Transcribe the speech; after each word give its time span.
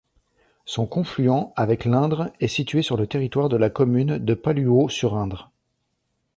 Son 0.65 0.87
confluent 0.87 1.53
avec 1.55 1.85
l'Indre 1.85 2.33
est 2.39 2.47
situé 2.47 2.81
sur 2.81 2.97
le 2.97 3.05
territoire 3.05 3.49
de 3.49 3.55
la 3.55 3.69
commune 3.69 4.17
de 4.17 4.33
Palluau-sur-Indre. 4.33 5.51